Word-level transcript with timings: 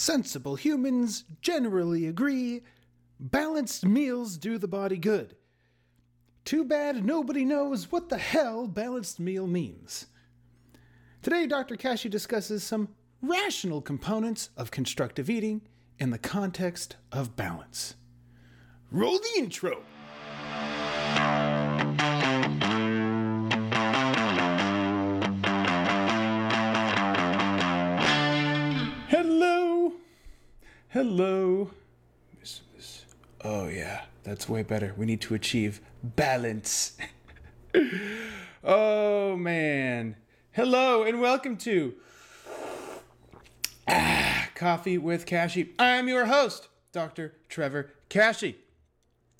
sensible 0.00 0.56
humans 0.56 1.24
generally 1.42 2.06
agree 2.06 2.62
balanced 3.18 3.84
meals 3.84 4.38
do 4.38 4.56
the 4.56 4.66
body 4.66 4.96
good. 4.96 5.36
Too 6.46 6.64
bad 6.64 7.04
nobody 7.04 7.44
knows 7.44 7.92
what 7.92 8.08
the 8.08 8.16
hell 8.16 8.66
balanced 8.66 9.20
meal 9.20 9.46
means. 9.46 10.06
Today, 11.20 11.46
Dr. 11.46 11.76
Kashey 11.76 12.08
discusses 12.08 12.64
some 12.64 12.88
rational 13.20 13.82
components 13.82 14.48
of 14.56 14.70
constructive 14.70 15.28
eating 15.28 15.60
in 15.98 16.08
the 16.08 16.18
context 16.18 16.96
of 17.12 17.36
balance. 17.36 17.94
Roll 18.90 19.18
the 19.18 19.38
intro. 19.38 19.82
Hello. 30.92 31.70
Oh, 33.44 33.68
yeah, 33.68 34.06
that's 34.24 34.48
way 34.48 34.64
better. 34.64 34.92
We 34.96 35.06
need 35.06 35.20
to 35.20 35.34
achieve 35.34 35.80
balance. 36.02 36.96
oh, 38.64 39.36
man. 39.36 40.16
Hello, 40.50 41.04
and 41.04 41.20
welcome 41.20 41.56
to 41.58 41.94
ah, 43.86 44.48
Coffee 44.56 44.98
with 44.98 45.26
Kashey. 45.26 45.68
I'm 45.78 46.08
your 46.08 46.26
host, 46.26 46.66
Dr. 46.90 47.36
Trevor 47.48 47.92
Kashey. 48.08 48.56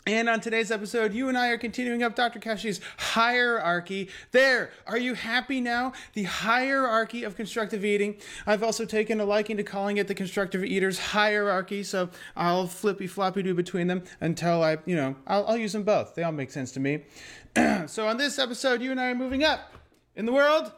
And 0.06 0.30
on 0.30 0.40
today's 0.40 0.70
episode, 0.70 1.12
you 1.12 1.28
and 1.28 1.36
I 1.36 1.48
are 1.48 1.58
continuing 1.58 2.02
up 2.02 2.14
Dr. 2.14 2.38
Kashey's 2.38 2.80
hierarchy. 2.96 4.08
There, 4.32 4.70
are 4.86 4.96
you 4.96 5.12
happy 5.12 5.60
now? 5.60 5.92
The 6.14 6.22
hierarchy 6.22 7.22
of 7.22 7.36
constructive 7.36 7.84
eating. 7.84 8.16
I've 8.46 8.62
also 8.62 8.86
taken 8.86 9.20
a 9.20 9.26
liking 9.26 9.58
to 9.58 9.62
calling 9.62 9.98
it 9.98 10.08
the 10.08 10.14
constructive 10.14 10.64
eater's 10.64 10.98
hierarchy, 10.98 11.82
so 11.82 12.08
I'll 12.34 12.66
flippy 12.66 13.06
floppy 13.06 13.42
do 13.42 13.52
between 13.52 13.88
them 13.88 14.02
until 14.22 14.62
I, 14.62 14.78
you 14.86 14.96
know, 14.96 15.16
I'll, 15.26 15.46
I'll 15.46 15.56
use 15.58 15.74
them 15.74 15.82
both. 15.82 16.14
They 16.14 16.22
all 16.22 16.32
make 16.32 16.50
sense 16.50 16.72
to 16.72 16.80
me. 16.80 17.04
so 17.86 18.08
on 18.08 18.16
this 18.16 18.38
episode, 18.38 18.80
you 18.80 18.92
and 18.92 19.00
I 19.00 19.10
are 19.10 19.14
moving 19.14 19.44
up 19.44 19.74
in 20.16 20.24
the 20.24 20.32
world 20.32 20.72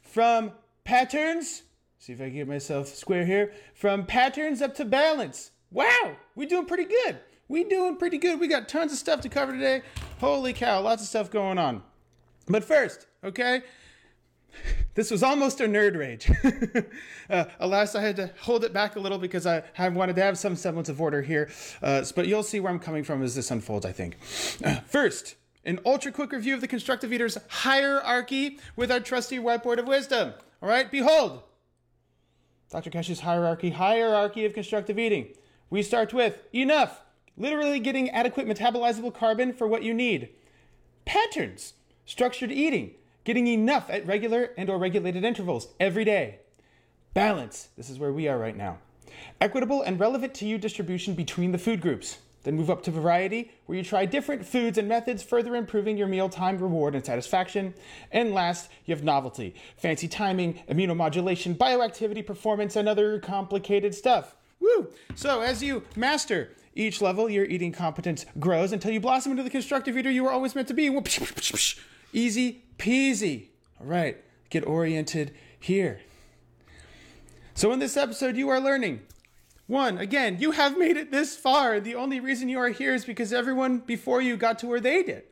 from 0.00 0.52
patterns. 0.84 1.62
See 1.98 2.14
if 2.14 2.22
I 2.22 2.28
can 2.28 2.36
get 2.36 2.48
myself 2.48 2.88
square 2.88 3.26
here. 3.26 3.52
From 3.74 4.06
patterns 4.06 4.62
up 4.62 4.74
to 4.76 4.86
balance. 4.86 5.50
Wow, 5.70 6.16
we're 6.34 6.48
doing 6.48 6.64
pretty 6.64 6.84
good 6.84 7.18
we 7.48 7.64
doing 7.64 7.96
pretty 7.96 8.18
good. 8.18 8.40
We 8.40 8.48
got 8.48 8.68
tons 8.68 8.92
of 8.92 8.98
stuff 8.98 9.20
to 9.22 9.28
cover 9.28 9.52
today. 9.52 9.82
Holy 10.20 10.52
cow, 10.52 10.80
lots 10.80 11.02
of 11.02 11.08
stuff 11.08 11.30
going 11.30 11.58
on. 11.58 11.82
But 12.48 12.64
first, 12.64 13.06
okay, 13.22 13.62
this 14.94 15.10
was 15.10 15.22
almost 15.22 15.60
a 15.60 15.64
nerd 15.64 15.96
rage. 15.96 16.30
uh, 17.30 17.44
alas, 17.60 17.94
I 17.94 18.02
had 18.02 18.16
to 18.16 18.30
hold 18.40 18.64
it 18.64 18.72
back 18.72 18.96
a 18.96 19.00
little 19.00 19.18
because 19.18 19.46
I, 19.46 19.62
wanted 19.78 20.16
to 20.16 20.22
have 20.22 20.38
some 20.38 20.56
semblance 20.56 20.88
of 20.88 21.00
order 21.00 21.22
here. 21.22 21.50
Uh, 21.82 22.04
but 22.14 22.26
you'll 22.26 22.42
see 22.42 22.60
where 22.60 22.72
I'm 22.72 22.78
coming 22.78 23.04
from 23.04 23.22
as 23.22 23.34
this 23.34 23.50
unfolds, 23.50 23.86
I 23.86 23.92
think. 23.92 24.16
Uh, 24.64 24.80
first, 24.86 25.36
an 25.64 25.80
ultra 25.84 26.12
quick 26.12 26.32
review 26.32 26.54
of 26.54 26.60
the 26.60 26.68
Constructive 26.68 27.12
Eater's 27.12 27.38
hierarchy 27.48 28.58
with 28.76 28.90
our 28.92 29.00
trusty 29.00 29.38
whiteboard 29.38 29.78
of 29.78 29.86
wisdom. 29.86 30.34
All 30.62 30.68
right, 30.68 30.90
behold, 30.90 31.42
Dr. 32.70 32.90
Kashey's 32.90 33.20
hierarchy, 33.20 33.70
hierarchy 33.70 34.44
of 34.44 34.54
constructive 34.54 34.98
eating. 34.98 35.28
We 35.70 35.82
start 35.82 36.12
with 36.12 36.38
enough 36.54 37.03
literally 37.36 37.80
getting 37.80 38.10
adequate 38.10 38.46
metabolizable 38.46 39.14
carbon 39.14 39.52
for 39.52 39.66
what 39.66 39.82
you 39.82 39.94
need. 39.94 40.30
Patterns, 41.04 41.74
structured 42.06 42.52
eating, 42.52 42.92
getting 43.24 43.46
enough 43.46 43.90
at 43.90 44.06
regular 44.06 44.50
and 44.56 44.70
or 44.70 44.78
regulated 44.78 45.24
intervals 45.24 45.68
every 45.80 46.04
day. 46.04 46.38
Balance, 47.12 47.68
this 47.76 47.90
is 47.90 47.98
where 47.98 48.12
we 48.12 48.28
are 48.28 48.38
right 48.38 48.56
now. 48.56 48.78
Equitable 49.40 49.82
and 49.82 50.00
relevant 50.00 50.34
to 50.34 50.46
you 50.46 50.58
distribution 50.58 51.14
between 51.14 51.52
the 51.52 51.58
food 51.58 51.80
groups. 51.80 52.18
Then 52.42 52.56
move 52.56 52.68
up 52.68 52.82
to 52.82 52.90
variety, 52.90 53.52
where 53.64 53.78
you 53.78 53.82
try 53.82 54.04
different 54.04 54.44
foods 54.44 54.76
and 54.76 54.86
methods, 54.86 55.22
further 55.22 55.56
improving 55.56 55.96
your 55.96 56.06
mealtime 56.06 56.58
reward 56.58 56.94
and 56.94 57.04
satisfaction. 57.04 57.72
And 58.12 58.34
last, 58.34 58.70
you 58.84 58.94
have 58.94 59.02
novelty, 59.02 59.54
fancy 59.78 60.08
timing, 60.08 60.60
immunomodulation, 60.68 61.56
bioactivity, 61.56 62.24
performance, 62.24 62.76
and 62.76 62.86
other 62.86 63.18
complicated 63.18 63.94
stuff. 63.94 64.36
Woo! 64.60 64.88
So 65.14 65.40
as 65.40 65.62
you 65.62 65.84
master 65.96 66.50
each 66.74 67.00
level, 67.00 67.30
your 67.30 67.44
eating 67.44 67.72
competence 67.72 68.26
grows 68.38 68.72
until 68.72 68.90
you 68.90 69.00
blossom 69.00 69.32
into 69.32 69.42
the 69.42 69.50
constructive 69.50 69.96
eater 69.96 70.10
you 70.10 70.24
were 70.24 70.32
always 70.32 70.54
meant 70.54 70.68
to 70.68 70.74
be. 70.74 70.88
Easy 72.12 72.64
peasy. 72.78 73.48
All 73.80 73.86
right, 73.86 74.16
get 74.50 74.66
oriented 74.66 75.34
here. 75.58 76.00
So, 77.54 77.72
in 77.72 77.78
this 77.78 77.96
episode, 77.96 78.36
you 78.36 78.48
are 78.48 78.60
learning 78.60 79.02
one, 79.66 79.96
again, 79.96 80.36
you 80.40 80.50
have 80.50 80.76
made 80.76 80.96
it 80.96 81.10
this 81.10 81.36
far. 81.36 81.80
The 81.80 81.94
only 81.94 82.20
reason 82.20 82.48
you 82.48 82.58
are 82.58 82.68
here 82.68 82.94
is 82.94 83.04
because 83.04 83.32
everyone 83.32 83.78
before 83.78 84.20
you 84.20 84.36
got 84.36 84.58
to 84.58 84.66
where 84.66 84.80
they 84.80 85.02
did. 85.02 85.22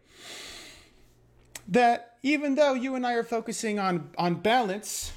That 1.69 2.17
even 2.23 2.55
though 2.55 2.73
you 2.73 2.95
and 2.95 3.07
I 3.07 3.13
are 3.15 3.25
focusing 3.25 3.79
on, 3.79 4.11
on 4.17 4.37
balance, 4.37 5.13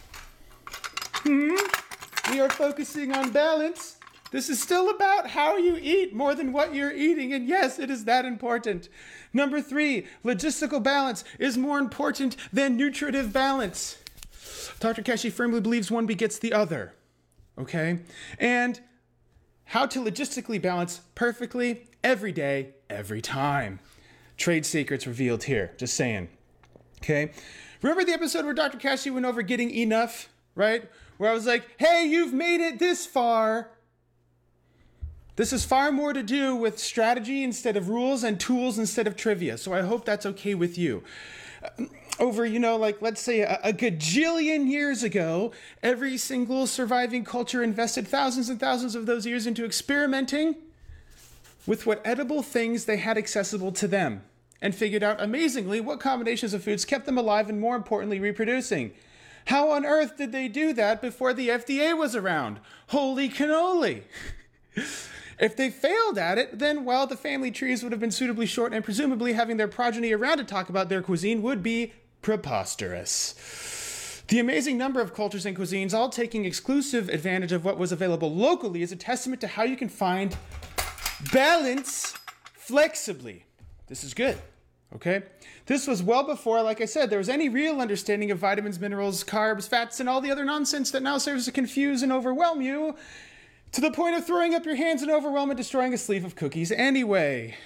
hmm, 1.24 1.56
we 2.32 2.42
are 2.42 2.50
focusing 2.50 3.14
on 3.14 3.32
balance 3.32 3.98
this 4.36 4.50
is 4.50 4.62
still 4.62 4.90
about 4.90 5.30
how 5.30 5.56
you 5.56 5.80
eat 5.82 6.14
more 6.14 6.36
than 6.36 6.52
what 6.52 6.76
you're 6.76 6.92
eating. 6.92 7.32
And 7.32 7.48
yes, 7.48 7.80
it 7.80 7.90
is 7.90 8.04
that 8.04 8.26
important. 8.26 8.90
Number 9.32 9.62
three, 9.62 10.08
logistical 10.26 10.84
balance 10.84 11.24
is 11.40 11.58
more 11.58 11.80
important 11.80 12.36
than 12.52 12.76
nutritive 12.76 13.32
balance. 13.32 13.98
Dr. 14.82 15.04
Kashey 15.04 15.32
firmly 15.32 15.62
believes 15.62 15.90
one 15.90 16.06
begets 16.06 16.38
the 16.38 16.52
other. 16.52 16.94
Okay? 17.58 18.00
And 18.38 18.82
how 19.64 19.86
to 19.86 20.04
logistically 20.04 20.62
balance 20.62 21.00
perfectly 21.16 21.88
every 22.04 22.34
day, 22.34 22.74
every 22.90 23.22
time. 23.22 23.80
Trade 24.36 24.66
secrets 24.66 25.08
revealed 25.08 25.46
here. 25.46 25.72
Just 25.78 25.94
saying. 25.94 26.28
Okay? 27.02 27.32
Remember 27.82 28.04
the 28.04 28.12
episode 28.12 28.44
where 28.44 28.54
Dr. 28.54 28.80
Kashey 28.80 29.12
went 29.12 29.26
over 29.26 29.42
getting 29.42 29.72
enough, 29.72 30.28
right? 30.56 30.90
Where 31.18 31.32
I 31.32 31.34
was 31.34 31.46
like, 31.46 31.70
hey, 31.78 32.06
you've 32.06 32.34
made 32.34 32.60
it 32.60 32.80
this 32.80 33.06
far. 33.06 33.70
This 35.36 35.52
is 35.52 35.66
far 35.66 35.92
more 35.92 36.14
to 36.14 36.24
do 36.24 36.56
with 36.56 36.80
strategy 36.80 37.44
instead 37.44 37.76
of 37.76 37.90
rules 37.90 38.24
and 38.24 38.40
tools 38.40 38.80
instead 38.80 39.06
of 39.06 39.18
trivia. 39.18 39.58
So 39.58 39.74
I 39.74 39.82
hope 39.82 40.06
that's 40.06 40.26
okay 40.26 40.56
with 40.56 40.78
you. 40.78 41.04
Uh, 41.62 41.86
over, 42.20 42.46
you 42.46 42.60
know, 42.60 42.78
like 42.78 43.02
let's 43.02 43.20
say 43.20 43.42
a, 43.42 43.60
a 43.62 43.74
gajillion 43.74 44.70
years 44.70 45.04
ago, 45.04 45.52
every 45.84 46.18
single 46.18 46.66
surviving 46.68 47.26
culture 47.26 47.62
invested 47.62 48.08
thousands 48.08 48.48
and 48.48 48.60
thousands 48.60 48.96
of 48.96 49.06
those 49.06 49.26
years 49.26 49.46
into 49.46 49.66
experimenting 49.66 50.56
with 51.68 51.86
what 51.86 52.02
edible 52.06 52.42
things 52.42 52.86
they 52.86 52.98
had 52.98 53.18
accessible 53.18 53.74
to 53.74 53.88
them 53.90 54.24
and 54.62 54.74
figured 54.74 55.04
out 55.04 55.22
amazingly 55.22 55.82
what 55.82 56.00
combinations 56.00 56.54
of 56.54 56.64
foods 56.64 56.86
kept 56.86 57.06
them 57.06 57.18
alive 57.18 57.50
and 57.50 57.60
more 57.60 57.76
importantly 57.76 58.22
reproducing. 58.22 58.94
How 59.48 59.72
on 59.72 59.86
earth 59.86 60.16
did 60.18 60.32
they 60.32 60.48
do 60.48 60.72
that 60.74 61.02
before 61.02 61.34
the 61.34 61.50
FDA 61.50 61.98
was 61.98 62.16
around? 62.16 62.62
Holy 62.88 63.28
cannoli! 63.28 64.04
If 65.40 65.56
they 65.56 65.70
failed 65.70 66.18
at 66.18 66.38
it, 66.38 66.60
then, 66.60 66.86
well, 66.86 67.08
the 67.08 67.18
family 67.18 67.52
trees 67.52 67.84
would 67.84 67.92
have 67.92 68.00
been 68.00 68.12
suitably 68.12 68.46
short, 68.46 68.74
and 68.74 68.84
presumably 68.84 69.34
having 69.34 69.58
their 69.58 69.68
progeny 69.68 70.14
around 70.14 70.38
to 70.38 70.44
talk 70.44 70.70
about 70.70 70.90
their 70.90 71.02
cuisine 71.02 71.42
would 71.42 71.62
be 71.62 71.94
preposterous. 72.22 74.24
The 74.28 74.40
amazing 74.40 74.78
number 74.78 75.02
of 75.02 75.14
cultures 75.14 75.46
and 75.46 75.56
cuisines 75.56 75.94
all 75.94 76.10
taking 76.10 76.46
exclusive 76.46 77.10
advantage 77.10 77.52
of 77.52 77.64
what 77.64 77.78
was 77.78 77.92
available 77.92 78.34
locally 78.34 78.82
is 78.82 78.92
a 78.92 78.96
testament 78.96 79.42
to 79.42 79.48
how 79.48 79.64
you 79.64 79.76
can 79.76 79.90
find 79.90 80.36
balance 81.32 82.18
flexibly. 82.54 83.46
This 83.88 84.04
is 84.04 84.16
good. 84.16 84.38
Okay? 84.96 85.24
This 85.66 85.86
was 85.86 86.02
well 86.02 86.24
before, 86.24 86.64
like 86.64 86.82
I 86.82 86.86
said, 86.86 87.10
there 87.10 87.20
was 87.20 87.30
any 87.30 87.50
real 87.50 87.82
understanding 87.82 88.32
of 88.32 88.40
vitamins, 88.40 88.80
minerals, 88.80 89.24
carbs, 89.24 89.68
fats, 89.68 90.00
and 90.00 90.08
all 90.08 90.22
the 90.22 90.32
other 90.32 90.46
nonsense 90.46 90.90
that 90.92 91.04
now 91.04 91.18
serves 91.18 91.46
to 91.46 91.52
confuse 91.52 92.02
and 92.02 92.12
overwhelm 92.12 92.62
you 92.62 92.96
to 93.76 93.82
the 93.82 93.92
point 93.92 94.16
of 94.16 94.26
throwing 94.26 94.56
up 94.56 94.66
your 94.66 94.76
hands 94.76 95.04
in 95.04 95.12
overwhelm 95.12 95.50
and 95.50 95.58
destroying 95.58 95.94
a 95.94 95.98
sleeve 95.98 96.24
of 96.24 96.34
cookies 96.34 96.72
anyway. 96.72 97.58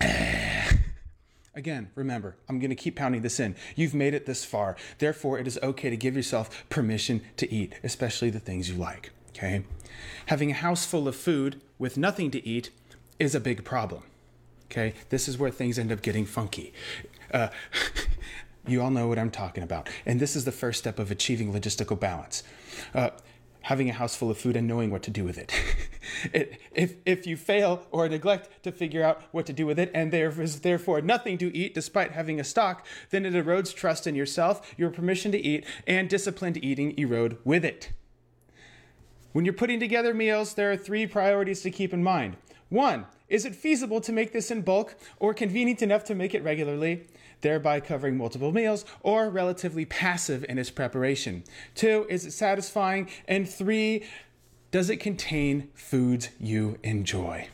Again, 1.52 1.90
remember, 1.96 2.36
I'm 2.48 2.60
going 2.60 2.70
to 2.70 2.76
keep 2.76 2.94
pounding 2.94 3.22
this 3.22 3.40
in. 3.40 3.56
You've 3.74 3.92
made 3.92 4.14
it 4.14 4.26
this 4.26 4.44
far. 4.44 4.76
Therefore, 4.98 5.36
it 5.36 5.48
is 5.48 5.58
okay 5.64 5.90
to 5.90 5.96
give 5.96 6.14
yourself 6.14 6.64
permission 6.68 7.22
to 7.38 7.52
eat, 7.52 7.72
especially 7.82 8.30
the 8.30 8.38
things 8.38 8.70
you 8.70 8.76
like. 8.76 9.10
Okay? 9.30 9.64
Having 10.26 10.52
a 10.52 10.54
house 10.54 10.86
full 10.86 11.08
of 11.08 11.16
food 11.16 11.60
with 11.76 11.96
nothing 11.96 12.30
to 12.30 12.46
eat 12.46 12.70
is 13.18 13.34
a 13.34 13.40
big 13.40 13.64
problem. 13.64 14.04
Okay? 14.66 14.94
This 15.08 15.26
is 15.26 15.36
where 15.36 15.50
things 15.50 15.76
end 15.76 15.90
up 15.90 16.02
getting 16.02 16.24
funky. 16.24 16.72
Uh, 17.34 17.48
you 18.68 18.80
all 18.80 18.92
know 18.92 19.08
what 19.08 19.18
I'm 19.18 19.32
talking 19.32 19.64
about. 19.64 19.88
And 20.06 20.20
this 20.20 20.36
is 20.36 20.44
the 20.44 20.52
first 20.52 20.78
step 20.78 21.00
of 21.00 21.10
achieving 21.10 21.52
logistical 21.52 21.98
balance 21.98 22.44
uh, 22.94 23.10
having 23.62 23.90
a 23.90 23.92
house 23.92 24.16
full 24.16 24.30
of 24.30 24.38
food 24.38 24.56
and 24.56 24.66
knowing 24.66 24.90
what 24.90 25.02
to 25.02 25.10
do 25.10 25.24
with 25.24 25.38
it. 25.38 25.52
It, 26.32 26.58
if, 26.74 26.94
if 27.04 27.26
you 27.26 27.36
fail 27.36 27.86
or 27.92 28.08
neglect 28.08 28.64
to 28.64 28.72
figure 28.72 29.04
out 29.04 29.22
what 29.30 29.44
to 29.46 29.52
do 29.52 29.66
with 29.66 29.78
it, 29.78 29.90
and 29.94 30.10
there 30.10 30.30
is 30.40 30.60
therefore 30.60 31.02
nothing 31.02 31.36
to 31.38 31.54
eat 31.54 31.74
despite 31.74 32.12
having 32.12 32.40
a 32.40 32.44
stock, 32.44 32.84
then 33.10 33.26
it 33.26 33.34
erodes 33.34 33.74
trust 33.74 34.06
in 34.06 34.14
yourself, 34.14 34.74
your 34.78 34.90
permission 34.90 35.30
to 35.32 35.38
eat, 35.38 35.66
and 35.86 36.08
disciplined 36.08 36.64
eating 36.64 36.98
erode 36.98 37.36
with 37.44 37.64
it. 37.64 37.92
When 39.32 39.44
you're 39.44 39.54
putting 39.54 39.78
together 39.78 40.14
meals, 40.14 40.54
there 40.54 40.72
are 40.72 40.76
three 40.76 41.06
priorities 41.06 41.60
to 41.60 41.70
keep 41.70 41.92
in 41.92 42.02
mind. 42.02 42.36
One, 42.70 43.06
is 43.28 43.44
it 43.44 43.54
feasible 43.54 44.00
to 44.00 44.12
make 44.12 44.32
this 44.32 44.50
in 44.50 44.62
bulk 44.62 44.96
or 45.18 45.34
convenient 45.34 45.82
enough 45.82 46.04
to 46.04 46.14
make 46.14 46.34
it 46.34 46.42
regularly, 46.42 47.06
thereby 47.40 47.80
covering 47.80 48.16
multiple 48.16 48.52
meals, 48.52 48.84
or 49.00 49.30
relatively 49.30 49.84
passive 49.84 50.44
in 50.48 50.58
its 50.58 50.70
preparation? 50.70 51.44
Two, 51.74 52.06
is 52.08 52.26
it 52.26 52.32
satisfying? 52.32 53.08
And 53.26 53.48
three, 53.48 54.04
does 54.70 54.90
it 54.90 54.98
contain 54.98 55.68
foods 55.74 56.30
you 56.38 56.78
enjoy? 56.82 57.48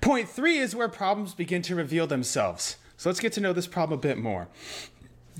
Point 0.00 0.28
three 0.28 0.58
is 0.58 0.74
where 0.74 0.88
problems 0.88 1.34
begin 1.34 1.62
to 1.62 1.74
reveal 1.74 2.06
themselves. 2.06 2.76
So 2.96 3.08
let's 3.08 3.20
get 3.20 3.32
to 3.34 3.40
know 3.40 3.52
this 3.52 3.66
problem 3.66 3.98
a 3.98 4.02
bit 4.02 4.18
more. 4.18 4.48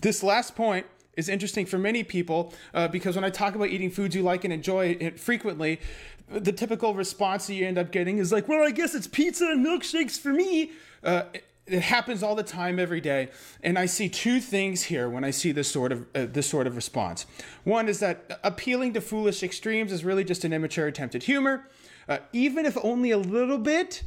This 0.01 0.23
last 0.23 0.55
point 0.55 0.87
is 1.17 1.29
interesting 1.29 1.67
for 1.67 1.79
many 1.79 2.03
people 2.03 2.53
uh, 2.75 2.89
because 2.89 3.15
when 3.15 3.25
I 3.25 3.31
talk 3.31 3.55
about 3.55 3.69
eating 3.69 3.91
foods 3.91 4.15
you 4.15 4.23
like 4.23 4.45
and 4.45 4.53
enjoy 4.53 5.13
frequently, 5.17 5.81
the 6.29 6.53
typical 6.53 6.95
response 6.95 7.47
that 7.47 7.55
you 7.55 7.67
end 7.67 7.79
up 7.79 7.93
getting 7.93 8.19
is 8.19 8.33
like, 8.33 8.49
well, 8.49 8.67
I 8.67 8.71
guess 8.71 8.95
it's 8.95 9.07
pizza 9.07 9.45
and 9.47 9.65
milkshakes 9.65 10.19
for 10.19 10.33
me. 10.33 10.73
Uh, 11.05 11.25
it, 11.67 11.83
happens 11.83 12.23
all 12.23 12.35
the 12.35 12.43
time, 12.43 12.79
every 12.79 13.01
day, 13.01 13.29
and 13.63 13.79
I 13.79 13.87
see 13.87 14.09
two 14.09 14.41
things 14.41 14.85
here 14.85 15.09
when 15.09 15.25
I 15.25 15.31
see 15.31 15.53
this 15.53 15.71
sort 15.71 15.93
of 15.93 16.07
uh, 16.15 16.27
this 16.27 16.49
sort 16.49 16.67
of 16.67 16.77
response. 16.77 17.27
One 17.65 17.89
is 17.89 18.01
that 18.01 18.41
appealing 18.43 18.95
to 18.95 19.01
foolish 19.01 19.43
extremes 19.43 19.93
is 19.93 20.05
really 20.05 20.25
just 20.25 20.45
an 20.45 20.53
immature 20.53 20.87
attempt 20.87 21.15
at 21.15 21.25
humor, 21.25 21.69
uh, 22.09 22.19
even 22.33 22.67
if 22.67 22.77
only 22.83 23.11
a 23.11 23.19
little 23.19 23.59
bit. 23.59 24.03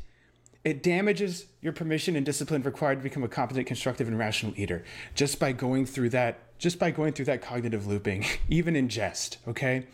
It 0.64 0.82
damages 0.82 1.46
your 1.62 1.74
permission 1.74 2.16
and 2.16 2.26
discipline 2.26 2.64
required 2.64 2.98
to 2.98 3.04
become 3.04 3.24
a 3.24 3.28
competent, 3.28 3.68
constructive, 3.68 4.08
and 4.08 4.18
rational 4.18 4.52
eater 4.58 4.84
just 5.14 5.40
by 5.40 5.52
going 5.52 5.86
through 5.86 6.10
that 6.10 6.40
just 6.58 6.80
by 6.80 6.90
going 6.92 7.14
through 7.14 7.26
that 7.26 7.42
cognitive 7.42 7.86
looping, 7.86 8.26
even 8.50 8.76
in 8.76 8.90
jest, 8.90 9.38
okay? 9.48 9.88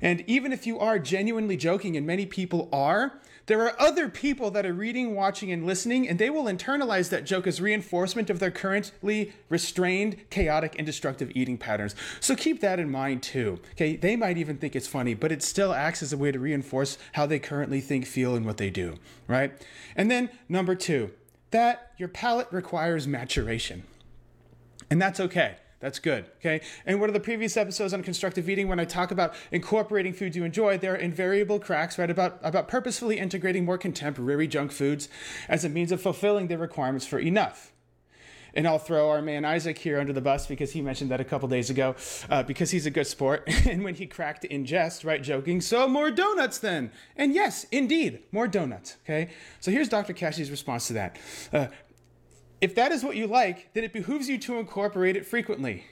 And 0.00 0.24
even 0.26 0.52
if 0.52 0.66
you 0.66 0.78
are 0.78 0.98
genuinely 0.98 1.56
joking, 1.56 1.96
and 1.96 2.06
many 2.06 2.26
people 2.26 2.68
are, 2.72 3.20
there 3.46 3.62
are 3.62 3.80
other 3.80 4.08
people 4.08 4.50
that 4.50 4.66
are 4.66 4.72
reading, 4.72 5.14
watching, 5.14 5.52
and 5.52 5.64
listening, 5.64 6.08
and 6.08 6.18
they 6.18 6.30
will 6.30 6.44
internalize 6.44 7.10
that 7.10 7.24
joke 7.24 7.46
as 7.46 7.60
reinforcement 7.60 8.28
of 8.28 8.40
their 8.40 8.50
currently 8.50 9.32
restrained, 9.48 10.16
chaotic, 10.30 10.74
and 10.76 10.86
destructive 10.86 11.30
eating 11.34 11.56
patterns. 11.56 11.94
So 12.20 12.34
keep 12.34 12.60
that 12.60 12.80
in 12.80 12.90
mind 12.90 13.22
too. 13.22 13.60
Okay, 13.72 13.96
they 13.96 14.16
might 14.16 14.36
even 14.36 14.58
think 14.58 14.74
it's 14.74 14.88
funny, 14.88 15.14
but 15.14 15.32
it 15.32 15.42
still 15.42 15.72
acts 15.72 16.02
as 16.02 16.12
a 16.12 16.16
way 16.16 16.32
to 16.32 16.38
reinforce 16.38 16.98
how 17.12 17.26
they 17.26 17.38
currently 17.38 17.80
think, 17.80 18.06
feel, 18.06 18.34
and 18.34 18.44
what 18.44 18.56
they 18.56 18.70
do, 18.70 18.96
right? 19.28 19.52
And 19.94 20.10
then 20.10 20.30
number 20.48 20.74
two, 20.74 21.12
that 21.52 21.92
your 21.96 22.08
palate 22.08 22.48
requires 22.50 23.06
maturation. 23.06 23.84
And 24.90 25.00
that's 25.00 25.20
okay. 25.20 25.56
That's 25.78 25.98
good. 25.98 26.26
Okay. 26.38 26.62
And 26.86 27.00
one 27.00 27.10
of 27.10 27.14
the 27.14 27.20
previous 27.20 27.56
episodes 27.56 27.92
on 27.92 28.02
constructive 28.02 28.48
eating, 28.48 28.66
when 28.68 28.80
I 28.80 28.86
talk 28.86 29.10
about 29.10 29.34
incorporating 29.52 30.14
foods 30.14 30.34
you 30.34 30.44
enjoy, 30.44 30.78
there 30.78 30.94
are 30.94 30.96
invariable 30.96 31.58
cracks, 31.58 31.98
right? 31.98 32.10
About, 32.10 32.38
about 32.42 32.66
purposefully 32.66 33.18
integrating 33.18 33.64
more 33.64 33.76
contemporary 33.76 34.48
junk 34.48 34.72
foods 34.72 35.08
as 35.48 35.64
a 35.64 35.68
means 35.68 35.92
of 35.92 36.00
fulfilling 36.00 36.48
the 36.48 36.56
requirements 36.56 37.06
for 37.06 37.18
enough. 37.18 37.72
And 38.56 38.66
I'll 38.66 38.78
throw 38.78 39.10
our 39.10 39.20
man 39.20 39.44
Isaac 39.44 39.76
here 39.76 40.00
under 40.00 40.14
the 40.14 40.22
bus 40.22 40.46
because 40.46 40.72
he 40.72 40.80
mentioned 40.80 41.10
that 41.10 41.20
a 41.20 41.24
couple 41.24 41.46
days 41.46 41.68
ago, 41.68 41.94
uh, 42.30 42.42
because 42.42 42.70
he's 42.70 42.86
a 42.86 42.90
good 42.90 43.06
sport. 43.06 43.46
and 43.66 43.84
when 43.84 43.94
he 43.94 44.06
cracked 44.06 44.46
in 44.46 44.64
jest, 44.64 45.04
right, 45.04 45.22
joking, 45.22 45.60
so 45.60 45.86
more 45.86 46.10
donuts 46.10 46.58
then. 46.58 46.90
And 47.16 47.34
yes, 47.34 47.66
indeed, 47.70 48.20
more 48.32 48.48
donuts. 48.48 48.96
Okay. 49.04 49.28
So 49.60 49.70
here's 49.70 49.90
Dr. 49.90 50.14
Kashey's 50.14 50.50
response 50.50 50.86
to 50.86 50.94
that. 50.94 51.18
Uh, 51.52 51.66
if 52.60 52.74
that 52.74 52.92
is 52.92 53.04
what 53.04 53.16
you 53.16 53.26
like, 53.26 53.72
then 53.74 53.84
it 53.84 53.92
behooves 53.92 54.28
you 54.28 54.38
to 54.38 54.58
incorporate 54.58 55.16
it 55.16 55.26
frequently. 55.26 55.84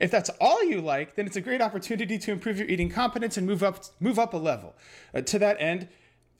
If 0.00 0.10
that's 0.10 0.30
all 0.40 0.64
you 0.64 0.80
like, 0.80 1.14
then 1.14 1.26
it's 1.26 1.36
a 1.36 1.40
great 1.40 1.60
opportunity 1.60 2.18
to 2.18 2.32
improve 2.32 2.58
your 2.58 2.68
eating 2.68 2.90
competence 2.90 3.36
and 3.36 3.46
move 3.46 3.62
up 3.62 3.84
move 4.00 4.18
up 4.18 4.34
a 4.34 4.36
level. 4.36 4.74
Uh, 5.14 5.20
to 5.22 5.38
that 5.38 5.56
end, 5.60 5.88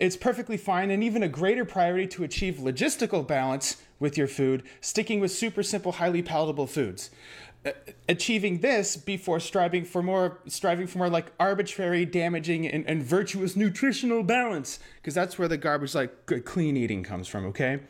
it's 0.00 0.16
perfectly 0.16 0.56
fine 0.56 0.90
and 0.90 1.02
even 1.02 1.22
a 1.22 1.28
greater 1.28 1.64
priority 1.64 2.06
to 2.08 2.24
achieve 2.24 2.56
logistical 2.56 3.26
balance 3.26 3.82
with 3.98 4.16
your 4.16 4.28
food, 4.28 4.62
sticking 4.80 5.20
with 5.20 5.30
super 5.30 5.62
simple, 5.62 5.92
highly 5.92 6.22
palatable 6.22 6.66
foods. 6.66 7.10
Uh, 7.66 7.72
achieving 8.08 8.60
this 8.60 8.96
before 8.96 9.40
striving 9.40 9.84
for 9.84 10.00
more 10.00 10.38
striving 10.46 10.86
for 10.86 10.98
more 10.98 11.10
like 11.10 11.32
arbitrary 11.40 12.04
damaging 12.04 12.68
and, 12.68 12.86
and 12.86 13.02
virtuous 13.02 13.56
nutritional 13.56 14.22
balance 14.22 14.78
because 14.96 15.12
that's 15.12 15.40
where 15.40 15.48
the 15.48 15.56
garbage 15.56 15.92
like 15.92 16.44
clean 16.44 16.76
eating 16.76 17.02
comes 17.02 17.26
from 17.26 17.44
okay 17.44 17.80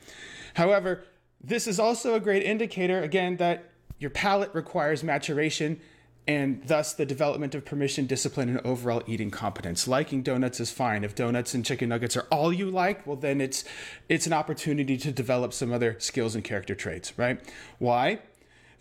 however 0.55 1.05
this 1.49 1.67
is 1.67 1.81
also 1.81 2.15
a 2.15 2.21
great 2.21 2.43
indicator, 2.43 3.03
again, 3.03 3.37
that 3.39 3.71
your 3.99 4.11
palate 4.11 4.51
requires 4.55 5.03
maturation 5.03 5.81
and 6.27 6.63
thus 6.67 6.93
the 6.93 7.07
development 7.07 7.55
of 7.55 7.65
permission, 7.65 8.07
discipline, 8.07 8.51
and 8.51 8.61
overall 8.61 9.03
eating 9.07 9.31
competence. 9.31 9.89
Liking 9.89 10.23
donuts 10.23 10.61
is 10.61 10.71
fine. 10.71 11.03
If 11.03 11.15
donuts 11.15 11.55
and 11.55 11.65
chicken 11.65 11.89
nuggets 11.89 12.19
are 12.19 12.27
all 12.31 12.53
you 12.53 12.71
like, 12.71 13.07
well, 13.07 13.17
then 13.17 13.41
it's 13.41 13.65
it's 14.11 14.27
an 14.27 14.35
opportunity 14.35 14.99
to 14.99 15.11
develop 15.11 15.55
some 15.55 15.73
other 15.73 15.97
skills 15.99 16.35
and 16.35 16.45
character 16.45 16.75
traits, 16.75 17.19
right? 17.19 17.41
Why? 17.79 18.19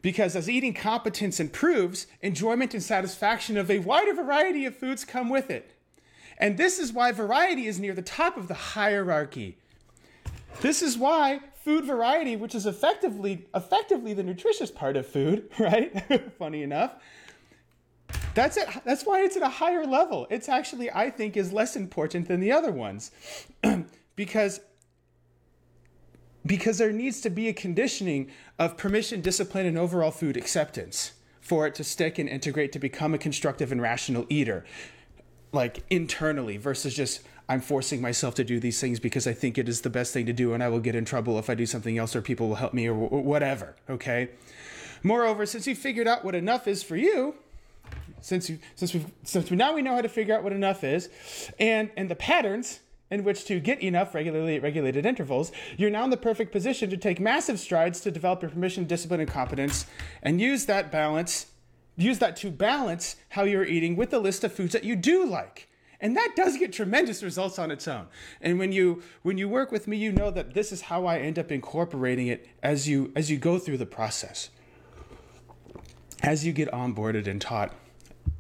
Because 0.02 0.36
as 0.36 0.50
eating 0.50 0.74
competence 0.74 1.40
improves, 1.40 2.06
enjoyment 2.22 2.74
and 2.74 2.84
satisfaction 2.84 3.56
of 3.56 3.72
a 3.72 3.80
wider 3.80 4.14
variety 4.14 4.66
of 4.66 4.76
foods 4.76 5.06
come 5.06 5.30
with 5.30 5.50
it. 5.50 5.72
And 6.38 6.58
this 6.58 6.78
is 6.80 6.92
why 6.92 7.14
variety 7.14 7.66
is 7.66 7.80
near 7.80 7.94
the 7.94 8.02
top 8.02 8.36
of 8.36 8.50
the 8.50 8.54
hierarchy. 8.54 9.58
This 10.60 10.82
is 10.82 10.98
why 10.98 11.40
food 11.68 11.84
variety, 11.84 12.38
which 12.38 12.56
is 12.56 12.66
effectively 12.66 13.46
effectively 13.54 14.14
the 14.14 14.24
nutritious 14.24 14.72
part 14.72 14.96
of 14.96 15.06
food, 15.06 15.50
right? 15.60 15.92
Funny 16.40 16.64
enough. 16.64 16.94
That's 18.34 18.56
it. 18.56 18.70
That's 18.86 19.06
why 19.06 19.24
it's 19.24 19.36
at 19.36 19.44
a 19.44 19.50
higher 19.50 19.86
level. 19.86 20.28
It's 20.30 20.48
actually, 20.48 20.90
I 20.90 21.10
think, 21.10 21.36
is 21.36 21.52
less 21.52 21.76
important 21.76 22.30
than 22.30 22.40
the 22.40 22.54
other 22.54 22.72
ones, 22.72 23.12
because 24.16 24.62
because 26.46 26.78
there 26.78 26.94
needs 26.94 27.20
to 27.20 27.30
be 27.30 27.50
a 27.50 27.54
conditioning 27.54 28.32
of 28.58 28.78
permission, 28.78 29.20
discipline, 29.20 29.66
and 29.66 29.78
overall 29.78 30.12
food 30.12 30.38
acceptance 30.38 31.12
for 31.42 31.68
it 31.68 31.76
to 31.76 31.84
stick 31.84 32.18
and 32.18 32.30
integrate 32.30 32.72
to 32.72 32.80
become 32.80 33.14
a 33.14 33.18
constructive 33.18 33.74
and 33.74 33.82
rational 33.82 34.26
eater, 34.30 34.64
like 35.52 35.84
internally 35.90 36.56
versus 36.56 36.96
just 36.96 37.24
I'm 37.50 37.62
forcing 37.62 38.02
myself 38.02 38.36
to 38.36 38.44
do 38.44 38.60
these 38.60 38.80
things 38.80 39.00
because 39.00 39.26
I 39.26 39.34
think 39.34 39.58
it 39.58 39.70
is 39.70 39.82
the 39.82 39.90
best 39.90 40.14
thing 40.14 40.26
to 40.26 40.34
do 40.34 40.54
and 40.54 40.62
I 40.62 40.68
will 40.68 40.80
get 40.80 40.96
in 40.96 41.06
trouble 41.06 41.40
if 41.40 41.50
I 41.50 41.56
do 41.56 41.66
something 41.66 41.98
else 41.98 42.16
or 42.16 42.22
people 42.22 42.50
will 42.50 42.56
help 42.56 42.74
me 42.74 42.88
or 42.88 42.94
whatever, 42.94 43.76
okay? 43.90 44.30
Moreover, 45.04 45.46
since 45.46 45.66
you 45.68 45.76
figured 45.76 46.08
out 46.08 46.26
what 46.26 46.36
enough 46.36 46.68
is 46.68 46.84
for 46.84 46.98
you, 46.98 47.36
since 48.20 48.50
you 48.50 48.60
since 48.76 48.94
we 48.94 49.06
since 49.24 49.50
we, 49.50 49.56
now 49.56 49.74
we 49.74 49.82
know 49.82 49.96
how 49.96 50.02
to 50.02 50.10
figure 50.10 50.36
out 50.36 50.44
what 50.44 50.52
enough 50.52 50.84
is 50.84 51.10
and 51.60 51.90
and 51.96 52.10
the 52.10 52.16
patterns 52.16 52.82
in 53.10 53.24
which 53.24 53.46
to 53.46 53.60
get 53.62 53.82
enough 53.82 54.14
regularly 54.14 54.58
at 54.58 54.62
regulated 54.62 55.06
intervals, 55.06 55.54
you're 55.78 55.90
now 55.90 56.04
in 56.04 56.10
the 56.10 56.18
perfect 56.18 56.52
position 56.52 56.90
to 56.90 56.98
take 56.98 57.22
massive 57.22 57.58
strides 57.58 58.02
to 58.02 58.12
develop 58.12 58.42
your 58.42 58.52
permission, 58.52 58.84
discipline, 58.84 59.22
and 59.22 59.30
competence 59.30 59.86
and 60.22 60.42
use 60.42 60.66
that 60.66 60.92
balance, 60.92 61.46
use 61.96 62.20
that 62.20 62.36
to 62.36 62.52
balance 62.52 63.16
how 63.30 63.44
you're 63.44 63.64
eating 63.64 63.96
with 63.96 64.10
the 64.10 64.20
list 64.20 64.44
of 64.44 64.52
foods 64.52 64.74
that 64.74 64.84
you 64.84 64.98
do 64.98 65.26
like 65.26 65.70
and 66.00 66.16
that 66.16 66.34
does 66.36 66.58
get 66.58 66.72
tremendous 66.74 67.24
results 67.24 67.58
on 67.58 67.72
its 67.72 67.88
own. 67.88 68.08
And 68.42 68.60
when 68.60 68.72
you 68.72 69.02
when 69.24 69.38
you 69.38 69.50
work 69.50 69.72
with 69.72 69.88
me 69.88 69.98
you 69.98 70.12
know 70.12 70.30
that 70.32 70.54
this 70.54 70.72
is 70.72 70.82
how 70.82 71.06
i 71.06 71.18
end 71.18 71.40
up 71.40 71.52
incorporating 71.52 72.28
it 72.28 72.48
as 72.62 72.88
you 72.88 73.12
as 73.16 73.32
you 73.32 73.38
go 73.38 73.60
through 73.60 73.78
the 73.78 73.86
process. 73.86 74.50
As 76.22 76.46
you 76.46 76.54
get 76.54 76.72
onboarded 76.72 77.28
and 77.28 77.42
taught 77.42 77.74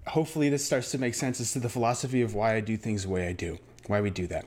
hopefully 0.08 0.50
this 0.50 0.66
starts 0.66 0.92
to 0.92 0.98
make 0.98 1.14
sense 1.14 1.40
as 1.40 1.52
to 1.54 1.60
the 1.60 1.70
philosophy 1.70 2.22
of 2.22 2.34
why 2.34 2.56
i 2.56 2.60
do 2.60 2.78
things 2.78 3.04
the 3.04 3.10
way 3.10 3.28
i 3.28 3.34
do 3.34 3.58
why 3.90 4.02
we 4.02 4.10
do 4.10 4.28
that. 4.28 4.46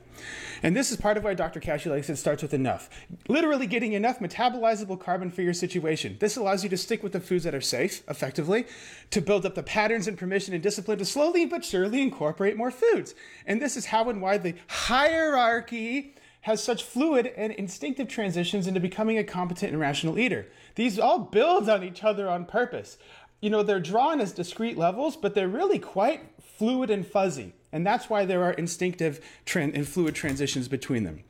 And 0.63 0.75
this 0.75 0.91
is 0.91 0.97
part 0.97 1.17
of 1.17 1.23
why 1.23 1.33
Dr. 1.33 1.59
Kashey 1.59 1.89
likes 1.89 2.09
it 2.09 2.17
starts 2.17 2.41
with 2.41 2.53
enough. 2.53 2.89
Literally 3.27 3.67
getting 3.67 3.93
enough 3.93 4.19
metabolizable 4.19 4.99
carbon 4.99 5.31
for 5.31 5.41
your 5.41 5.53
situation. 5.53 6.17
This 6.19 6.37
allows 6.37 6.63
you 6.63 6.69
to 6.69 6.77
stick 6.77 7.03
with 7.03 7.13
the 7.13 7.19
foods 7.19 7.43
that 7.43 7.55
are 7.55 7.61
safe, 7.61 8.03
effectively, 8.07 8.65
to 9.09 9.21
build 9.21 9.45
up 9.45 9.55
the 9.55 9.63
patterns 9.63 10.07
and 10.07 10.17
permission 10.17 10.53
and 10.53 10.61
discipline 10.61 10.99
to 10.99 11.05
slowly 11.05 11.45
but 11.45 11.65
surely 11.65 12.01
incorporate 12.01 12.57
more 12.57 12.71
foods. 12.71 13.15
And 13.45 13.61
this 13.61 13.75
is 13.77 13.87
how 13.87 14.09
and 14.09 14.21
why 14.21 14.37
the 14.37 14.55
hierarchy 14.67 16.15
has 16.41 16.63
such 16.63 16.83
fluid 16.83 17.31
and 17.37 17.53
instinctive 17.53 18.07
transitions 18.07 18.67
into 18.67 18.79
becoming 18.79 19.17
a 19.17 19.23
competent 19.23 19.71
and 19.71 19.79
rational 19.79 20.17
eater. 20.17 20.47
These 20.75 20.97
all 20.97 21.19
build 21.19 21.69
on 21.69 21.83
each 21.83 22.03
other 22.03 22.29
on 22.29 22.45
purpose. 22.45 22.97
You 23.41 23.49
know, 23.49 23.63
they're 23.63 23.79
drawn 23.79 24.19
as 24.21 24.31
discrete 24.31 24.77
levels, 24.77 25.15
but 25.15 25.33
they're 25.33 25.47
really 25.47 25.79
quite 25.79 26.40
fluid 26.61 26.91
and 26.91 27.07
fuzzy. 27.07 27.55
And 27.71 27.83
that's 27.83 28.07
why 28.07 28.23
there 28.23 28.43
are 28.43 28.51
instinctive 28.51 29.19
and 29.55 29.87
fluid 29.87 30.13
transitions 30.13 30.67
between 30.67 31.03
them. 31.03 31.23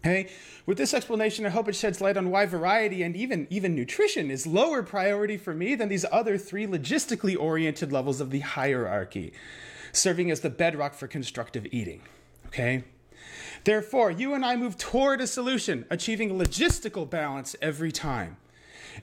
Okay? 0.00 0.28
With 0.66 0.76
this 0.76 0.92
explanation, 0.92 1.46
I 1.46 1.48
hope 1.48 1.68
it 1.68 1.74
sheds 1.74 2.02
light 2.02 2.18
on 2.18 2.30
why 2.30 2.44
variety 2.44 3.02
and 3.02 3.16
even, 3.16 3.46
even 3.48 3.74
nutrition 3.74 4.30
is 4.30 4.46
lower 4.46 4.82
priority 4.82 5.38
for 5.38 5.54
me 5.54 5.74
than 5.74 5.88
these 5.88 6.04
other 6.12 6.36
three 6.36 6.66
logistically 6.66 7.34
oriented 7.34 7.92
levels 7.92 8.20
of 8.20 8.30
the 8.30 8.40
hierarchy, 8.40 9.32
serving 9.90 10.30
as 10.30 10.40
the 10.40 10.50
bedrock 10.50 10.92
for 10.92 11.06
constructive 11.08 11.66
eating. 11.72 12.02
Okay? 12.48 12.84
Therefore, 13.64 14.10
you 14.10 14.34
and 14.34 14.44
I 14.44 14.54
move 14.56 14.76
toward 14.76 15.22
a 15.22 15.26
solution, 15.26 15.86
achieving 15.88 16.38
logistical 16.38 17.08
balance 17.08 17.56
every 17.62 17.90
time. 17.90 18.36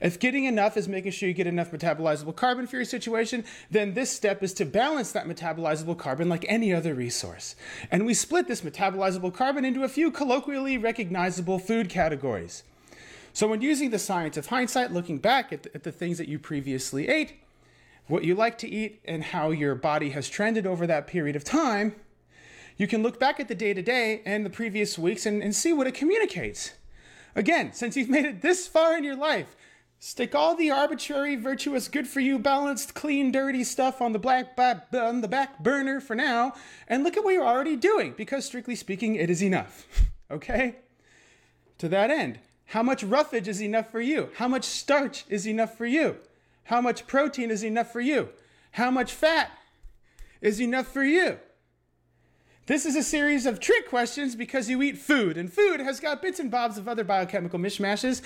If 0.00 0.18
getting 0.18 0.44
enough 0.44 0.76
is 0.76 0.88
making 0.88 1.12
sure 1.12 1.28
you 1.28 1.34
get 1.34 1.46
enough 1.46 1.70
metabolizable 1.70 2.34
carbon 2.34 2.66
for 2.66 2.76
your 2.76 2.84
situation, 2.84 3.44
then 3.70 3.94
this 3.94 4.10
step 4.10 4.42
is 4.42 4.52
to 4.54 4.64
balance 4.64 5.12
that 5.12 5.26
metabolizable 5.26 5.98
carbon 5.98 6.28
like 6.28 6.44
any 6.48 6.72
other 6.72 6.94
resource. 6.94 7.56
And 7.90 8.06
we 8.06 8.14
split 8.14 8.48
this 8.48 8.62
metabolizable 8.62 9.34
carbon 9.34 9.64
into 9.64 9.84
a 9.84 9.88
few 9.88 10.10
colloquially 10.10 10.78
recognizable 10.78 11.58
food 11.58 11.88
categories. 11.88 12.62
So, 13.34 13.48
when 13.48 13.62
using 13.62 13.90
the 13.90 13.98
science 13.98 14.36
of 14.36 14.46
hindsight, 14.46 14.92
looking 14.92 15.18
back 15.18 15.52
at 15.52 15.62
the, 15.62 15.74
at 15.74 15.84
the 15.84 15.92
things 15.92 16.18
that 16.18 16.28
you 16.28 16.38
previously 16.38 17.08
ate, 17.08 17.40
what 18.06 18.24
you 18.24 18.34
like 18.34 18.58
to 18.58 18.68
eat, 18.68 19.00
and 19.06 19.24
how 19.24 19.50
your 19.50 19.74
body 19.74 20.10
has 20.10 20.28
trended 20.28 20.66
over 20.66 20.86
that 20.86 21.06
period 21.06 21.34
of 21.34 21.44
time, 21.44 21.94
you 22.76 22.86
can 22.86 23.02
look 23.02 23.18
back 23.18 23.40
at 23.40 23.48
the 23.48 23.54
day 23.54 23.72
to 23.72 23.82
day 23.82 24.22
and 24.26 24.44
the 24.44 24.50
previous 24.50 24.98
weeks 24.98 25.24
and, 25.24 25.42
and 25.42 25.54
see 25.54 25.72
what 25.72 25.86
it 25.86 25.94
communicates. 25.94 26.72
Again, 27.34 27.72
since 27.72 27.96
you've 27.96 28.10
made 28.10 28.24
it 28.24 28.42
this 28.42 28.66
far 28.66 28.96
in 28.96 29.04
your 29.04 29.16
life, 29.16 29.56
Stick 30.04 30.34
all 30.34 30.56
the 30.56 30.68
arbitrary, 30.68 31.36
virtuous, 31.36 31.86
good 31.86 32.08
for 32.08 32.18
you, 32.18 32.36
balanced, 32.36 32.92
clean, 32.92 33.30
dirty 33.30 33.62
stuff 33.62 34.02
on 34.02 34.12
the 34.12 34.18
black 34.18 34.58
on 34.58 35.20
the 35.20 35.28
back 35.28 35.62
burner 35.62 36.00
for 36.00 36.16
now, 36.16 36.54
and 36.88 37.04
look 37.04 37.16
at 37.16 37.22
what 37.22 37.34
you're 37.34 37.46
already 37.46 37.76
doing. 37.76 38.12
Because 38.16 38.44
strictly 38.44 38.74
speaking, 38.74 39.14
it 39.14 39.30
is 39.30 39.44
enough. 39.44 39.86
okay. 40.30 40.74
To 41.78 41.88
that 41.88 42.10
end, 42.10 42.40
how 42.64 42.82
much 42.82 43.04
roughage 43.04 43.46
is 43.46 43.62
enough 43.62 43.92
for 43.92 44.00
you? 44.00 44.30
How 44.34 44.48
much 44.48 44.64
starch 44.64 45.24
is 45.28 45.46
enough 45.46 45.78
for 45.78 45.86
you? 45.86 46.16
How 46.64 46.80
much 46.80 47.06
protein 47.06 47.52
is 47.52 47.62
enough 47.62 47.92
for 47.92 48.00
you? 48.00 48.30
How 48.72 48.90
much 48.90 49.12
fat 49.12 49.52
is 50.40 50.60
enough 50.60 50.88
for 50.88 51.04
you? 51.04 51.38
This 52.66 52.86
is 52.86 52.94
a 52.94 53.02
series 53.02 53.44
of 53.44 53.58
trick 53.58 53.88
questions 53.88 54.36
because 54.36 54.70
you 54.70 54.82
eat 54.82 54.96
food, 54.96 55.36
and 55.36 55.52
food 55.52 55.80
has 55.80 55.98
got 55.98 56.22
bits 56.22 56.38
and 56.38 56.48
bobs 56.48 56.78
of 56.78 56.86
other 56.86 57.02
biochemical 57.02 57.58
mishmashes. 57.58 58.22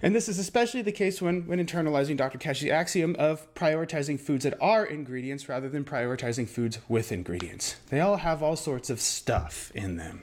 And 0.00 0.14
this 0.14 0.26
is 0.26 0.38
especially 0.38 0.80
the 0.80 0.90
case 0.90 1.20
when, 1.20 1.46
when 1.46 1.58
internalizing 1.64 2.16
Dr. 2.16 2.38
Kashey's 2.38 2.70
axiom 2.70 3.14
of 3.18 3.52
prioritizing 3.54 4.18
foods 4.18 4.44
that 4.44 4.56
are 4.58 4.86
ingredients 4.86 5.50
rather 5.50 5.68
than 5.68 5.84
prioritizing 5.84 6.48
foods 6.48 6.78
with 6.88 7.12
ingredients. 7.12 7.76
They 7.90 8.00
all 8.00 8.16
have 8.16 8.42
all 8.42 8.56
sorts 8.56 8.88
of 8.88 9.00
stuff 9.00 9.70
in 9.74 9.98
them, 9.98 10.22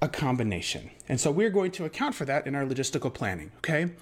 a 0.00 0.08
combination. 0.08 0.90
And 1.08 1.20
so 1.20 1.30
we're 1.30 1.50
going 1.50 1.70
to 1.72 1.84
account 1.84 2.16
for 2.16 2.24
that 2.24 2.48
in 2.48 2.56
our 2.56 2.64
logistical 2.64 3.14
planning, 3.14 3.52
okay? 3.58 3.92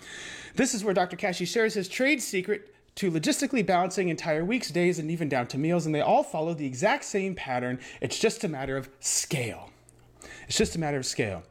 This 0.54 0.72
is 0.72 0.82
where 0.82 0.94
Dr. 0.94 1.18
Kashey 1.18 1.44
shares 1.44 1.75
his 1.75 1.87
trade 1.87 2.22
secret 2.22 2.75
to 3.00 3.11
logistically 3.11 3.64
balancing 3.64 4.11
entire 4.11 4.45
weeks, 4.45 4.71
days, 4.71 4.99
and 4.99 5.11
even 5.11 5.26
down 5.26 5.47
to 5.47 5.57
meals, 5.57 5.87
and 5.87 5.95
they 5.95 6.02
all 6.02 6.23
follow 6.23 6.52
the 6.52 6.66
exact 6.66 7.02
same 7.02 7.35
pattern. 7.35 7.78
It's 8.02 8.19
just 8.19 8.45
a 8.45 8.49
matter 8.49 8.76
of 8.76 8.90
scale. 9.00 9.71
It's 10.47 10.59
just 10.59 10.76
a 10.76 10.78
matter 10.78 10.99
of 10.99 11.07
scale. 11.07 11.42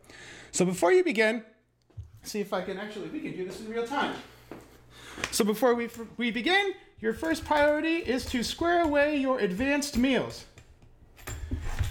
So 0.51 0.63
before 0.63 0.91
you 0.91 1.03
begin, 1.03 1.43
see 2.21 2.39
if 2.39 2.53
I 2.53 2.61
can 2.61 2.77
actually, 2.77 3.07
we 3.07 3.19
can 3.19 3.31
do 3.31 3.45
this 3.45 3.59
in 3.61 3.67
real 3.67 3.87
time. 3.87 4.13
So 5.31 5.43
before 5.43 5.73
we, 5.73 5.89
we 6.17 6.29
begin, 6.29 6.73
your 6.99 7.15
first 7.15 7.43
priority 7.45 7.95
is 7.95 8.25
to 8.25 8.43
square 8.43 8.83
away 8.83 9.17
your 9.17 9.39
advanced 9.39 9.97
meals. 9.97 10.45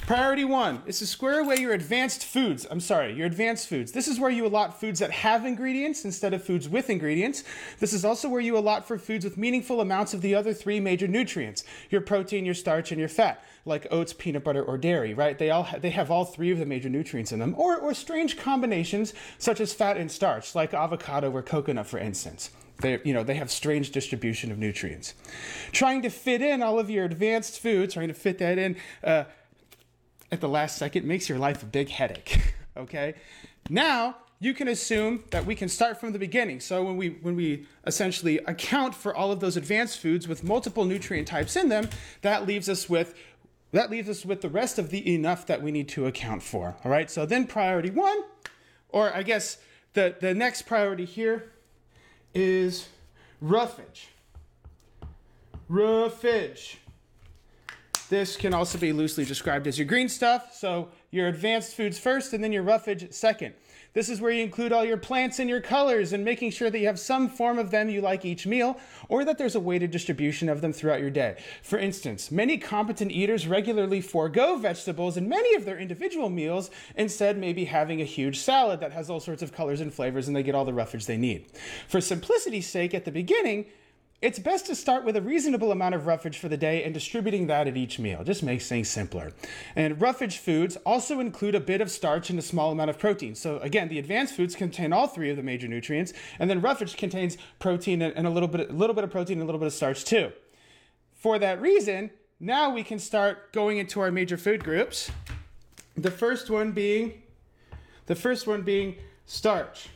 Priority 0.08 0.46
one 0.46 0.80
is 0.86 1.00
to 1.00 1.06
square 1.06 1.40
away 1.40 1.56
your 1.56 1.74
advanced 1.74 2.24
foods. 2.24 2.66
I'm 2.70 2.80
sorry, 2.80 3.12
your 3.12 3.26
advanced 3.26 3.68
foods. 3.68 3.92
This 3.92 4.08
is 4.08 4.18
where 4.18 4.30
you 4.30 4.46
allot 4.46 4.80
foods 4.80 5.00
that 5.00 5.10
have 5.10 5.44
ingredients 5.44 6.06
instead 6.06 6.32
of 6.32 6.42
foods 6.42 6.66
with 6.66 6.88
ingredients. 6.88 7.44
This 7.78 7.92
is 7.92 8.06
also 8.06 8.26
where 8.26 8.40
you 8.40 8.56
allot 8.56 8.88
for 8.88 8.96
foods 8.96 9.22
with 9.22 9.36
meaningful 9.36 9.82
amounts 9.82 10.14
of 10.14 10.22
the 10.22 10.34
other 10.34 10.54
three 10.54 10.80
major 10.80 11.06
nutrients 11.06 11.62
your 11.90 12.00
protein, 12.00 12.46
your 12.46 12.54
starch, 12.54 12.90
and 12.90 12.98
your 12.98 13.10
fat, 13.10 13.44
like 13.66 13.86
oats, 13.90 14.14
peanut 14.14 14.44
butter, 14.44 14.64
or 14.64 14.78
dairy, 14.78 15.12
right? 15.12 15.38
They, 15.38 15.50
all 15.50 15.64
ha- 15.64 15.78
they 15.78 15.90
have 15.90 16.10
all 16.10 16.24
three 16.24 16.50
of 16.52 16.58
the 16.58 16.64
major 16.64 16.88
nutrients 16.88 17.32
in 17.32 17.38
them, 17.38 17.54
or, 17.58 17.76
or 17.76 17.92
strange 17.92 18.38
combinations 18.38 19.12
such 19.36 19.60
as 19.60 19.74
fat 19.74 19.98
and 19.98 20.10
starch, 20.10 20.54
like 20.54 20.72
avocado 20.72 21.30
or 21.30 21.42
coconut, 21.42 21.86
for 21.86 21.98
instance. 21.98 22.48
They, 22.80 23.00
you 23.04 23.12
know, 23.12 23.24
they 23.24 23.34
have 23.34 23.50
strange 23.50 23.90
distribution 23.90 24.52
of 24.52 24.58
nutrients. 24.58 25.14
Trying 25.72 26.00
to 26.02 26.08
fit 26.08 26.40
in 26.40 26.62
all 26.62 26.78
of 26.78 26.88
your 26.88 27.04
advanced 27.04 27.60
foods, 27.60 27.92
trying 27.92 28.08
to 28.08 28.14
fit 28.14 28.38
that 28.38 28.56
in, 28.56 28.76
uh, 29.04 29.24
at 30.30 30.40
the 30.40 30.48
last 30.48 30.76
second 30.76 31.06
makes 31.06 31.28
your 31.28 31.38
life 31.38 31.62
a 31.62 31.66
big 31.66 31.88
headache. 31.88 32.54
okay? 32.76 33.14
Now, 33.70 34.16
you 34.40 34.54
can 34.54 34.68
assume 34.68 35.24
that 35.30 35.44
we 35.44 35.54
can 35.54 35.68
start 35.68 35.98
from 35.98 36.12
the 36.12 36.18
beginning. 36.18 36.60
So 36.60 36.84
when 36.84 36.96
we 36.96 37.10
when 37.22 37.34
we 37.34 37.66
essentially 37.86 38.38
account 38.38 38.94
for 38.94 39.14
all 39.14 39.32
of 39.32 39.40
those 39.40 39.56
advanced 39.56 39.98
foods 39.98 40.28
with 40.28 40.44
multiple 40.44 40.84
nutrient 40.84 41.26
types 41.26 41.56
in 41.56 41.68
them, 41.68 41.88
that 42.22 42.46
leaves 42.46 42.68
us 42.68 42.88
with 42.88 43.14
that 43.72 43.90
leaves 43.90 44.08
us 44.08 44.24
with 44.24 44.40
the 44.40 44.48
rest 44.48 44.78
of 44.78 44.90
the 44.90 45.14
enough 45.14 45.46
that 45.46 45.60
we 45.60 45.70
need 45.70 45.88
to 45.90 46.06
account 46.06 46.42
for. 46.42 46.76
All 46.84 46.90
right? 46.90 47.10
So 47.10 47.26
then 47.26 47.46
priority 47.46 47.90
1 47.90 48.22
or 48.90 49.14
I 49.14 49.22
guess 49.22 49.58
the 49.94 50.14
the 50.20 50.34
next 50.34 50.62
priority 50.62 51.04
here 51.04 51.50
is 52.32 52.88
roughage. 53.40 54.08
Roughage. 55.68 56.78
This 58.08 58.36
can 58.36 58.54
also 58.54 58.78
be 58.78 58.92
loosely 58.92 59.24
described 59.24 59.66
as 59.66 59.78
your 59.78 59.86
green 59.86 60.08
stuff, 60.08 60.54
so 60.54 60.88
your 61.10 61.28
advanced 61.28 61.74
foods 61.74 61.98
first 61.98 62.32
and 62.32 62.42
then 62.42 62.52
your 62.52 62.62
roughage 62.62 63.12
second. 63.12 63.54
This 63.92 64.08
is 64.08 64.20
where 64.20 64.30
you 64.30 64.42
include 64.42 64.72
all 64.72 64.84
your 64.84 64.96
plants 64.96 65.38
and 65.38 65.48
your 65.48 65.60
colors 65.60 66.12
and 66.12 66.24
making 66.24 66.52
sure 66.52 66.70
that 66.70 66.78
you 66.78 66.86
have 66.86 66.98
some 66.98 67.28
form 67.28 67.58
of 67.58 67.70
them 67.70 67.88
you 67.88 68.00
like 68.00 68.24
each 68.24 68.46
meal 68.46 68.78
or 69.08 69.24
that 69.24 69.38
there's 69.38 69.54
a 69.54 69.60
weighted 69.60 69.90
distribution 69.90 70.48
of 70.48 70.60
them 70.60 70.72
throughout 70.72 71.00
your 71.00 71.10
day. 71.10 71.36
For 71.62 71.78
instance, 71.78 72.30
many 72.30 72.58
competent 72.58 73.10
eaters 73.10 73.46
regularly 73.46 74.00
forego 74.00 74.56
vegetables 74.56 75.16
in 75.16 75.28
many 75.28 75.54
of 75.54 75.64
their 75.64 75.78
individual 75.78 76.30
meals, 76.30 76.70
instead, 76.96 77.38
maybe 77.38 77.64
having 77.64 78.00
a 78.00 78.04
huge 78.04 78.38
salad 78.38 78.80
that 78.80 78.92
has 78.92 79.10
all 79.10 79.20
sorts 79.20 79.42
of 79.42 79.52
colors 79.52 79.80
and 79.80 79.92
flavors 79.92 80.28
and 80.28 80.36
they 80.36 80.42
get 80.42 80.54
all 80.54 80.64
the 80.64 80.72
roughage 80.72 81.06
they 81.06 81.16
need. 81.16 81.46
For 81.88 82.00
simplicity's 82.00 82.68
sake, 82.68 82.94
at 82.94 83.04
the 83.04 83.10
beginning, 83.10 83.66
it's 84.20 84.40
best 84.40 84.66
to 84.66 84.74
start 84.74 85.04
with 85.04 85.16
a 85.16 85.22
reasonable 85.22 85.70
amount 85.70 85.94
of 85.94 86.06
roughage 86.06 86.38
for 86.38 86.48
the 86.48 86.56
day 86.56 86.82
and 86.82 86.92
distributing 86.92 87.46
that 87.46 87.68
at 87.68 87.76
each 87.76 88.00
meal. 88.00 88.24
Just 88.24 88.42
makes 88.42 88.68
things 88.68 88.88
simpler. 88.88 89.32
And 89.76 90.00
roughage 90.00 90.38
foods 90.38 90.76
also 90.84 91.20
include 91.20 91.54
a 91.54 91.60
bit 91.60 91.80
of 91.80 91.88
starch 91.88 92.28
and 92.28 92.38
a 92.38 92.42
small 92.42 92.72
amount 92.72 92.90
of 92.90 92.98
protein. 92.98 93.36
So 93.36 93.58
again, 93.58 93.88
the 93.88 93.98
advanced 93.98 94.34
foods 94.34 94.56
contain 94.56 94.92
all 94.92 95.06
three 95.06 95.30
of 95.30 95.36
the 95.36 95.42
major 95.44 95.68
nutrients, 95.68 96.12
and 96.40 96.50
then 96.50 96.60
roughage 96.60 96.96
contains 96.96 97.38
protein 97.60 98.02
and 98.02 98.26
a 98.26 98.30
little 98.30 98.48
bit, 98.48 98.70
a 98.70 98.72
little 98.72 98.94
bit 98.94 99.04
of 99.04 99.10
protein 99.10 99.34
and 99.34 99.42
a 99.42 99.46
little 99.46 99.60
bit 99.60 99.66
of 99.66 99.72
starch 99.72 100.04
too. 100.04 100.32
For 101.14 101.38
that 101.38 101.60
reason, 101.60 102.10
now 102.40 102.74
we 102.74 102.82
can 102.82 102.98
start 102.98 103.52
going 103.52 103.78
into 103.78 104.00
our 104.00 104.10
major 104.10 104.36
food 104.36 104.64
groups. 104.64 105.12
The 105.96 106.10
first 106.10 106.50
one 106.50 106.72
being, 106.72 107.22
the 108.06 108.16
first 108.16 108.48
one 108.48 108.62
being 108.62 108.96
starch. 109.26 109.88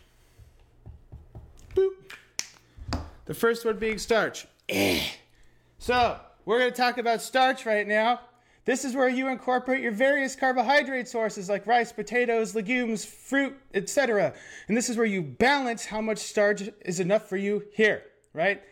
The 3.33 3.39
first 3.39 3.65
one 3.65 3.79
being 3.79 3.97
starch. 3.97 4.47
so, 5.79 6.21
we're 6.45 6.59
going 6.59 6.71
to 6.71 6.77
talk 6.77 6.99
about 6.99 7.23
starch 7.23 7.65
right 7.65 7.89
now. 7.89 8.21
This 8.67 8.85
is 8.85 8.95
where 8.95 9.09
you 9.09 9.29
incorporate 9.29 9.81
your 9.81 9.91
various 9.91 10.37
carbohydrate 10.37 11.09
sources 11.09 11.49
like 11.49 11.67
rice, 11.67 11.93
potatoes, 11.93 12.55
legumes, 12.55 13.07
fruit, 13.07 13.57
etc. 13.73 14.35
And 14.69 14.77
this 14.77 14.91
is 14.91 14.99
where 14.99 15.07
you 15.07 15.23
balance 15.23 15.87
how 15.87 16.03
much 16.03 16.19
starch 16.19 16.65
is 16.85 17.01
enough 17.01 17.27
for 17.27 17.39
you 17.39 17.65
here, 17.73 18.03
right? 18.35 18.63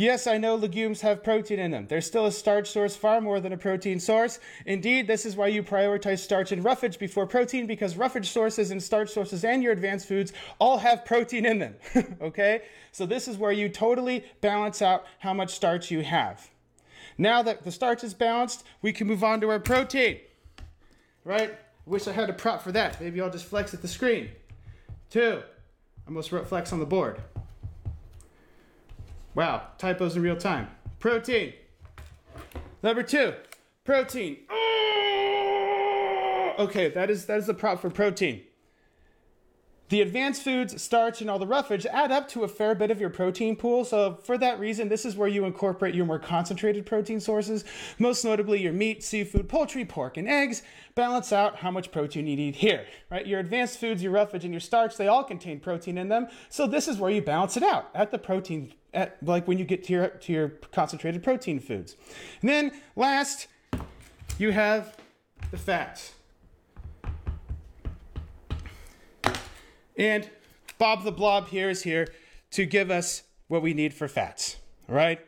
Yes, 0.00 0.26
I 0.26 0.38
know 0.38 0.54
legumes 0.54 1.02
have 1.02 1.22
protein 1.22 1.58
in 1.58 1.72
them. 1.72 1.86
They're 1.86 2.00
still 2.00 2.24
a 2.24 2.32
starch 2.32 2.70
source 2.70 2.96
far 2.96 3.20
more 3.20 3.38
than 3.38 3.52
a 3.52 3.58
protein 3.58 4.00
source. 4.00 4.40
Indeed, 4.64 5.06
this 5.06 5.26
is 5.26 5.36
why 5.36 5.48
you 5.48 5.62
prioritize 5.62 6.20
starch 6.20 6.52
and 6.52 6.64
roughage 6.64 6.98
before 6.98 7.26
protein 7.26 7.66
because 7.66 7.98
roughage 7.98 8.30
sources 8.30 8.70
and 8.70 8.82
starch 8.82 9.10
sources 9.10 9.44
and 9.44 9.62
your 9.62 9.72
advanced 9.72 10.08
foods 10.08 10.32
all 10.58 10.78
have 10.78 11.04
protein 11.04 11.44
in 11.44 11.58
them. 11.58 11.74
okay? 12.22 12.62
So 12.92 13.04
this 13.04 13.28
is 13.28 13.36
where 13.36 13.52
you 13.52 13.68
totally 13.68 14.24
balance 14.40 14.80
out 14.80 15.04
how 15.18 15.34
much 15.34 15.50
starch 15.50 15.90
you 15.90 16.00
have. 16.00 16.48
Now 17.18 17.42
that 17.42 17.64
the 17.64 17.70
starch 17.70 18.02
is 18.02 18.14
balanced, 18.14 18.64
we 18.80 18.94
can 18.94 19.06
move 19.06 19.22
on 19.22 19.42
to 19.42 19.50
our 19.50 19.60
protein. 19.60 20.20
Right? 21.26 21.58
Wish 21.84 22.08
I 22.08 22.12
had 22.12 22.30
a 22.30 22.32
prop 22.32 22.62
for 22.62 22.72
that. 22.72 22.98
Maybe 23.02 23.20
I'll 23.20 23.28
just 23.28 23.44
flex 23.44 23.74
at 23.74 23.82
the 23.82 23.88
screen. 23.88 24.30
Two. 25.10 25.42
I 25.42 26.08
almost 26.08 26.32
wrote 26.32 26.48
flex 26.48 26.72
on 26.72 26.78
the 26.78 26.86
board. 26.86 27.20
Wow, 29.34 29.68
typos 29.78 30.16
in 30.16 30.22
real 30.22 30.36
time. 30.36 30.68
Protein. 30.98 31.52
Number 32.82 33.02
two, 33.02 33.34
protein. 33.84 34.38
Oh! 34.50 34.70
Okay, 36.58 36.88
that 36.88 37.10
is 37.10 37.26
that 37.26 37.38
is 37.38 37.46
the 37.46 37.54
prop 37.54 37.80
for 37.80 37.90
protein. 37.90 38.42
The 39.90 40.02
advanced 40.02 40.44
foods, 40.44 40.80
starch, 40.80 41.20
and 41.20 41.28
all 41.28 41.40
the 41.40 41.48
roughage 41.48 41.84
add 41.84 42.12
up 42.12 42.28
to 42.28 42.44
a 42.44 42.48
fair 42.48 42.76
bit 42.76 42.92
of 42.92 43.00
your 43.00 43.10
protein 43.10 43.56
pool. 43.56 43.84
So, 43.84 44.20
for 44.22 44.38
that 44.38 44.60
reason, 44.60 44.88
this 44.88 45.04
is 45.04 45.16
where 45.16 45.26
you 45.26 45.44
incorporate 45.44 45.96
your 45.96 46.06
more 46.06 46.20
concentrated 46.20 46.86
protein 46.86 47.18
sources, 47.18 47.64
most 47.98 48.24
notably 48.24 48.62
your 48.62 48.72
meat, 48.72 49.02
seafood, 49.02 49.48
poultry, 49.48 49.84
pork, 49.84 50.16
and 50.16 50.28
eggs. 50.28 50.62
Balance 50.94 51.32
out 51.32 51.56
how 51.56 51.72
much 51.72 51.90
protein 51.90 52.28
you 52.28 52.36
need 52.36 52.54
here, 52.54 52.86
right? 53.10 53.26
Your 53.26 53.40
advanced 53.40 53.80
foods, 53.80 54.00
your 54.00 54.12
roughage, 54.12 54.44
and 54.44 54.54
your 54.54 54.60
starch, 54.60 54.96
they 54.96 55.08
all 55.08 55.24
contain 55.24 55.58
protein 55.58 55.98
in 55.98 56.08
them. 56.08 56.28
So, 56.48 56.68
this 56.68 56.86
is 56.86 56.98
where 56.98 57.10
you 57.10 57.20
balance 57.20 57.56
it 57.56 57.64
out 57.64 57.90
at 57.92 58.12
the 58.12 58.18
protein, 58.18 58.72
at 58.92 59.16
like 59.22 59.46
when 59.46 59.58
you 59.58 59.64
get 59.64 59.84
to 59.84 59.92
your 59.92 60.08
to 60.08 60.32
your 60.32 60.48
concentrated 60.72 61.22
protein 61.22 61.60
foods. 61.60 61.96
And 62.40 62.50
then 62.50 62.72
last, 62.96 63.46
you 64.38 64.50
have 64.52 64.96
the 65.50 65.58
fats. 65.58 66.12
And 69.96 70.28
Bob 70.78 71.04
the 71.04 71.12
Blob 71.12 71.48
here 71.48 71.68
is 71.68 71.82
here 71.82 72.08
to 72.52 72.64
give 72.64 72.90
us 72.90 73.24
what 73.48 73.62
we 73.62 73.74
need 73.74 73.92
for 73.92 74.08
fats, 74.08 74.56
right? 74.88 75.20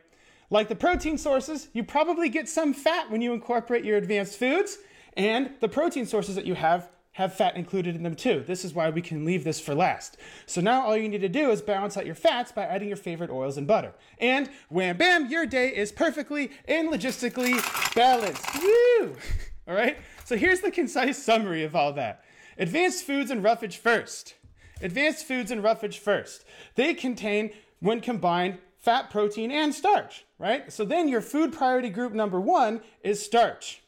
Like 0.49 0.67
the 0.67 0.75
protein 0.75 1.17
sources, 1.17 1.69
you 1.73 1.83
probably 1.83 2.29
get 2.29 2.49
some 2.49 2.73
fat 2.73 3.11
when 3.11 3.21
you 3.21 3.33
incorporate 3.33 3.85
your 3.85 3.97
advanced 3.97 4.37
foods, 4.37 4.77
and 5.15 5.51
the 5.59 5.69
protein 5.69 6.05
sources 6.05 6.35
that 6.35 6.45
you 6.45 6.55
have 6.55 6.89
have 7.13 7.33
fat 7.33 7.55
included 7.55 7.95
in 7.95 8.03
them 8.03 8.15
too. 8.15 8.43
This 8.45 8.65
is 8.65 8.73
why 8.73 8.89
we 8.89 9.01
can 9.01 9.25
leave 9.25 9.43
this 9.43 9.59
for 9.59 9.75
last. 9.75 10.17
So 10.45 10.61
now 10.61 10.83
all 10.83 10.97
you 10.97 11.07
need 11.07 11.21
to 11.21 11.29
do 11.29 11.51
is 11.51 11.61
balance 11.61 11.95
out 11.95 12.05
your 12.05 12.15
fats 12.15 12.51
by 12.51 12.63
adding 12.63 12.87
your 12.87 12.97
favorite 12.97 13.29
oils 13.29 13.57
and 13.57 13.67
butter. 13.67 13.93
And 14.17 14.49
wham 14.69 14.97
bam, 14.97 15.29
your 15.29 15.45
day 15.45 15.69
is 15.69 15.91
perfectly 15.91 16.51
and 16.67 16.89
logistically 16.89 17.55
balanced. 17.95 18.45
Woo! 18.61 19.15
All 19.67 19.75
right? 19.75 19.97
So 20.25 20.35
here's 20.35 20.61
the 20.61 20.71
concise 20.71 21.21
summary 21.21 21.63
of 21.63 21.75
all 21.75 21.93
that. 21.93 22.23
Advanced 22.57 23.05
foods 23.05 23.31
and 23.31 23.43
roughage 23.43 23.77
first. 23.77 24.35
Advanced 24.81 25.25
foods 25.25 25.51
and 25.51 25.63
roughage 25.63 25.99
first. 25.99 26.43
They 26.75 26.93
contain, 26.93 27.51
when 27.79 28.01
combined, 28.01 28.57
fat, 28.77 29.09
protein, 29.09 29.51
and 29.51 29.73
starch, 29.73 30.25
right? 30.37 30.71
So 30.71 30.83
then 30.83 31.07
your 31.07 31.21
food 31.21 31.53
priority 31.53 31.89
group 31.89 32.11
number 32.11 32.41
one 32.41 32.81
is 33.01 33.23
starch. 33.23 33.82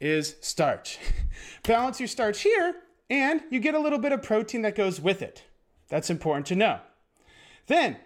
Is 0.00 0.36
starch. 0.40 0.98
Balance 1.62 2.00
your 2.00 2.08
starch 2.08 2.40
here, 2.40 2.74
and 3.08 3.42
you 3.50 3.60
get 3.60 3.74
a 3.74 3.78
little 3.78 3.98
bit 3.98 4.12
of 4.12 4.22
protein 4.22 4.62
that 4.62 4.74
goes 4.74 5.00
with 5.00 5.20
it. 5.20 5.44
That's 5.88 6.10
important 6.10 6.46
to 6.46 6.56
know. 6.56 6.80
Then, 7.66 7.98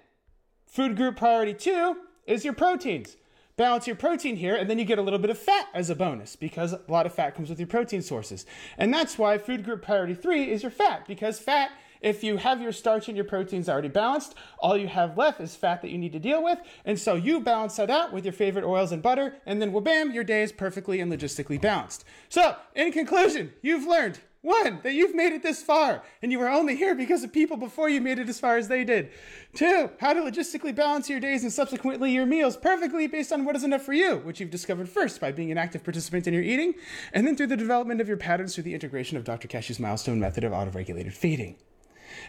food 0.67 0.97
group 0.97 1.17
priority 1.17 1.55
two 1.55 1.97
is 2.27 2.45
your 2.45 2.55
proteins 2.55 3.17
balance 3.57 3.87
your 3.87 3.97
protein 3.97 4.37
here, 4.37 4.57
and 4.57 4.69
then 4.69 4.79
you 4.79 4.85
get 4.85 4.99
a 4.99 5.03
little 5.03 5.19
bit 5.19 5.31
of 5.31 5.39
fat 5.39 5.69
as 5.75 5.91
a 5.91 5.95
bonus 5.95 6.37
because 6.37 6.73
a 6.73 6.81
lot 6.89 7.07
of 7.07 7.15
fat 7.15 7.35
comes 7.35 7.49
with 7.49 7.59
your 7.59 7.69
protein 7.69 8.03
sources. 8.03 8.47
And 8.79 8.93
that's 8.93 9.19
why 9.19 9.39
food 9.39 9.65
group 9.65 9.83
priority 9.83 10.15
three 10.15 10.51
is 10.51 10.63
your 10.63 10.71
fat 10.71 11.07
because 11.07 11.39
fat, 11.39 11.71
if 12.05 12.23
you 12.23 12.37
have 12.37 12.61
your 12.61 12.71
starch 12.71 13.09
and 13.09 13.17
your 13.17 13.25
proteins 13.25 13.69
already 13.69 13.89
balanced, 13.89 14.35
all 14.59 14.77
you 14.77 14.89
have 14.89 15.17
left 15.17 15.41
is 15.41 15.57
fat 15.57 15.81
that 15.81 15.91
you 15.91 15.97
need 15.97 16.13
to 16.13 16.19
deal 16.19 16.45
with. 16.45 16.59
And 16.85 16.99
so 17.01 17.15
you 17.15 17.41
balance 17.41 17.77
that 17.77 17.89
out 17.89 18.13
with 18.13 18.25
your 18.25 18.35
favorite 18.35 18.65
oils 18.65 18.93
and 18.93 19.03
butter, 19.03 19.37
and 19.47 19.61
then 19.61 19.73
wha-bam, 19.73 20.13
your 20.13 20.23
day 20.23 20.43
is 20.43 20.53
perfectly 20.53 21.01
and 21.01 21.11
logistically 21.11 21.61
balanced. 21.61 22.05
So, 22.29 22.57
in 22.77 22.93
conclusion, 22.93 23.55
you've 23.63 23.87
learned 23.87 24.21
one, 24.43 24.81
that 24.83 24.93
you've 24.93 25.15
made 25.15 25.33
it 25.33 25.43
this 25.43 25.63
far, 25.63 26.03
and 26.21 26.31
you 26.31 26.39
were 26.39 26.51
only 26.51 26.77
here 26.77 26.95
because 26.95 27.25
of 27.25 27.33
people 27.33 27.57
before 27.57 27.89
you 27.89 28.03
made 28.03 28.19
it 28.19 28.29
as 28.29 28.39
far 28.39 28.59
as 28.59 28.69
they 28.69 28.85
did. 28.85 29.11
Two, 29.55 29.89
how 29.99 30.13
to 30.13 30.21
logistically 30.21 30.75
balance 30.75 31.09
your 31.09 31.21
days 31.21 31.43
and 31.43 31.51
subsequently 31.51 32.13
your 32.13 32.27
meals 32.27 32.59
perfectly 32.59 33.07
based 33.07 33.33
on 33.33 33.47
what 33.47 33.57
is 33.57 33.65
enough 33.65 33.81
for 33.81 33.95
you, 33.95 34.19
which 34.19 34.41
you've 34.41 34.51
discovered 34.51 34.91
first 34.91 35.19
by 35.19 35.33
being 35.33 35.51
an 35.51 35.57
active 35.57 35.83
participant 35.83 36.27
in 36.27 36.35
your 36.35 36.43
eating, 36.43 36.75
and 37.15 37.27
then 37.27 37.35
through 37.35 37.47
the 37.47 37.57
development 37.57 38.03
of 38.03 38.09
your 38.09 38.19
patterns 38.19 38.55
through 38.55 38.65
the 38.65 38.75
integration 38.75 39.17
of 39.17 39.25
Dr. 39.25 39.49
Kashey's 39.49 39.81
milestone 39.81 40.21
method 40.21 40.45
of 40.45 40.53
auto 40.53 40.73
regulated 40.73 41.15
feeding. 41.15 41.57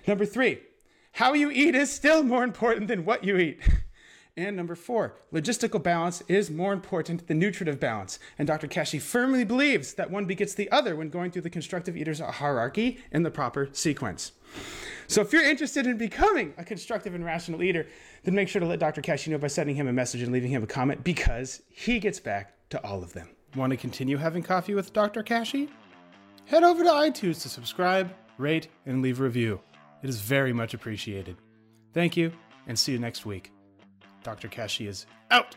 Number 0.07 0.25
three, 0.25 0.59
how 1.13 1.33
you 1.33 1.49
eat 1.49 1.75
is 1.75 1.91
still 1.91 2.23
more 2.23 2.43
important 2.43 2.87
than 2.87 3.05
what 3.05 3.23
you 3.23 3.37
eat. 3.37 3.61
And 4.37 4.57
number 4.57 4.75
four, 4.75 5.15
logistical 5.31 5.81
balance 5.81 6.21
is 6.27 6.51
more 6.51 6.73
important 6.73 7.27
than 7.27 7.39
nutritive 7.39 7.79
balance. 7.79 8.19
And 8.37 8.45
Dr. 8.45 8.67
Kashey 8.67 8.99
firmly 8.99 9.45
believes 9.45 9.93
that 9.93 10.11
one 10.11 10.25
begets 10.25 10.53
the 10.53 10.69
other 10.71 10.95
when 10.95 11.09
going 11.09 11.31
through 11.31 11.43
the 11.43 11.49
constructive 11.49 11.95
eaters 11.95 12.19
hierarchy 12.19 12.99
in 13.13 13.23
the 13.23 13.31
proper 13.31 13.69
sequence. 13.71 14.33
So 15.07 15.21
if 15.21 15.31
you're 15.31 15.49
interested 15.49 15.87
in 15.87 15.97
becoming 15.97 16.53
a 16.57 16.65
constructive 16.65 17.15
and 17.15 17.23
rational 17.23 17.63
eater, 17.63 17.87
then 18.23 18.35
make 18.35 18.49
sure 18.49 18.59
to 18.59 18.65
let 18.65 18.79
Dr. 18.79 19.01
Kashey 19.01 19.31
know 19.31 19.37
by 19.37 19.47
sending 19.47 19.75
him 19.75 19.87
a 19.87 19.93
message 19.93 20.21
and 20.21 20.33
leaving 20.33 20.51
him 20.51 20.63
a 20.63 20.67
comment 20.67 21.03
because 21.03 21.61
he 21.69 21.99
gets 21.99 22.19
back 22.19 22.55
to 22.71 22.83
all 22.83 23.03
of 23.03 23.13
them. 23.13 23.29
Want 23.55 23.71
to 23.71 23.77
continue 23.77 24.17
having 24.17 24.43
coffee 24.43 24.75
with 24.75 24.91
Dr. 24.91 25.23
Kashey? 25.23 25.69
Head 26.43 26.63
over 26.63 26.83
to 26.83 26.89
iTunes 26.89 27.41
to 27.43 27.49
subscribe, 27.49 28.13
rate, 28.37 28.67
and 28.85 29.01
leave 29.01 29.21
a 29.21 29.23
review. 29.23 29.61
It 30.05 30.09
is 30.09 30.21
very 30.21 30.53
much 30.53 30.75
appreciated. 30.75 31.35
Thank 31.91 32.15
you, 32.15 32.31
and 32.67 32.77
see 32.77 32.91
you 32.91 32.99
next 32.99 33.25
week. 33.25 33.51
Dr. 34.21 34.47
Kashey 34.47 34.85
is 34.85 35.07
out. 35.31 35.55